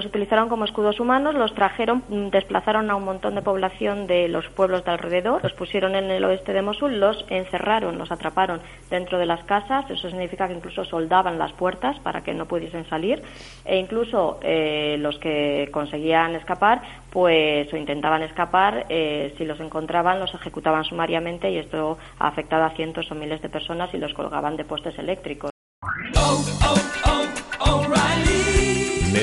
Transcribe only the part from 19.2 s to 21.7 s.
si los encontraban los ejecutaban sumariamente y